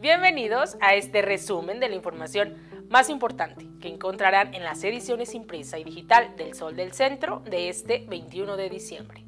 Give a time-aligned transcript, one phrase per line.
[0.00, 2.56] Bienvenidos a este resumen de la información
[2.88, 7.68] más importante que encontrarán en las ediciones impresa y digital del Sol del Centro de
[7.68, 9.26] este 21 de diciembre.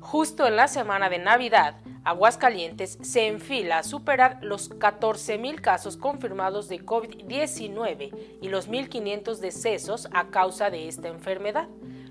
[0.00, 6.68] Justo en la semana de Navidad, Aguascalientes se enfila a superar los 14.000 casos confirmados
[6.68, 11.68] de COVID-19 y los 1.500 decesos a causa de esta enfermedad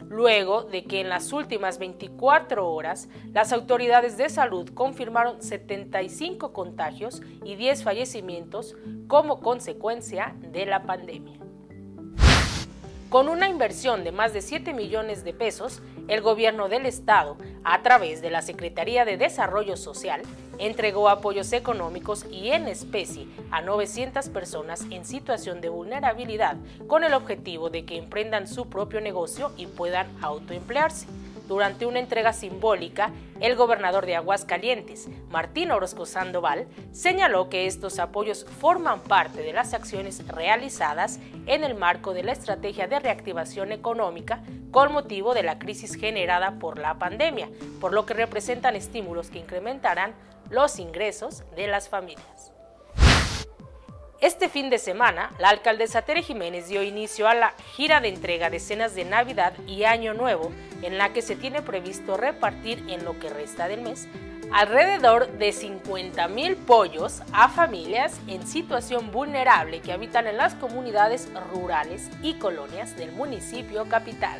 [0.09, 7.21] luego de que en las últimas 24 horas las autoridades de salud confirmaron 75 contagios
[7.43, 8.75] y 10 fallecimientos
[9.07, 11.44] como consecuencia de la pandemia.
[13.15, 17.81] Con una inversión de más de 7 millones de pesos, el gobierno del estado, a
[17.81, 20.21] través de la Secretaría de Desarrollo Social,
[20.59, 26.57] entregó apoyos económicos y en especie a 900 personas en situación de vulnerabilidad
[26.87, 31.07] con el objetivo de que emprendan su propio negocio y puedan autoemplearse.
[31.47, 38.45] Durante una entrega simbólica, el gobernador de Aguascalientes, Martín Orozco Sandoval, señaló que estos apoyos
[38.59, 44.41] forman parte de las acciones realizadas en el marco de la estrategia de reactivación económica
[44.71, 47.49] con motivo de la crisis generada por la pandemia,
[47.79, 50.15] por lo que representan estímulos que incrementarán
[50.49, 52.54] los ingresos de las familias.
[54.21, 58.49] Este fin de semana, la alcaldesa Tere Jiménez dio inicio a la gira de entrega
[58.49, 63.03] de cenas de Navidad y Año Nuevo, en la que se tiene previsto repartir en
[63.03, 64.07] lo que resta del mes
[64.53, 71.27] alrededor de 50 mil pollos a familias en situación vulnerable que habitan en las comunidades
[71.51, 74.39] rurales y colonias del municipio capital.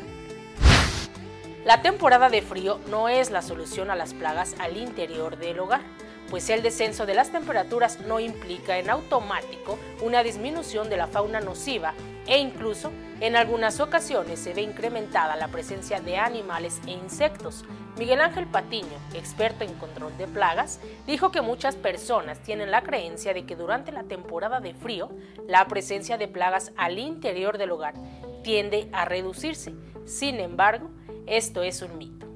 [1.66, 5.82] La temporada de frío no es la solución a las plagas al interior del hogar
[6.30, 11.40] pues el descenso de las temperaturas no implica en automático una disminución de la fauna
[11.40, 11.94] nociva
[12.26, 17.64] e incluso en algunas ocasiones se ve incrementada la presencia de animales e insectos.
[17.96, 23.32] Miguel Ángel Patiño, experto en control de plagas, dijo que muchas personas tienen la creencia
[23.32, 25.10] de que durante la temporada de frío
[25.48, 27.94] la presencia de plagas al interior del hogar
[28.42, 29.72] tiende a reducirse.
[30.04, 30.90] Sin embargo,
[31.26, 32.26] esto es un mito.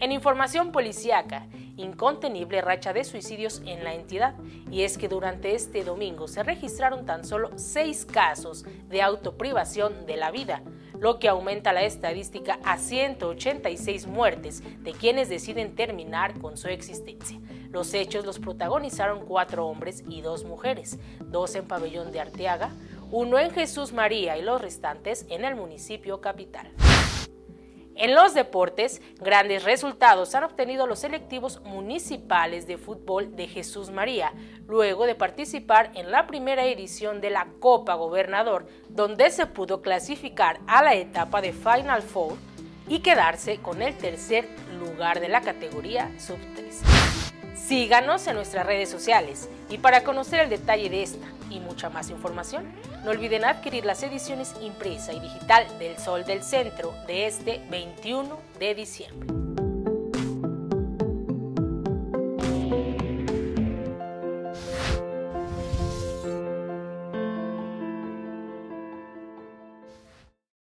[0.00, 1.46] En información policíaca,
[1.76, 4.34] incontenible racha de suicidios en la entidad
[4.70, 10.16] y es que durante este domingo se registraron tan solo seis casos de autoprivación de
[10.16, 10.62] la vida,
[10.98, 17.40] lo que aumenta la estadística a 186 muertes de quienes deciden terminar con su existencia.
[17.70, 22.70] Los hechos los protagonizaron cuatro hombres y dos mujeres, dos en Pabellón de Arteaga,
[23.10, 26.70] uno en Jesús María y los restantes en el municipio capital.
[27.94, 34.32] En los deportes, grandes resultados han obtenido los selectivos municipales de fútbol de Jesús María,
[34.66, 40.60] luego de participar en la primera edición de la Copa Gobernador, donde se pudo clasificar
[40.66, 42.34] a la etapa de Final Four
[42.88, 44.48] y quedarse con el tercer
[44.78, 47.02] lugar de la categoría sub-3.
[47.54, 52.10] Síganos en nuestras redes sociales y para conocer el detalle de esta y mucha más
[52.10, 52.72] información,
[53.04, 58.38] no olviden adquirir las ediciones impresa y digital del Sol del Centro de este 21
[58.58, 59.41] de diciembre.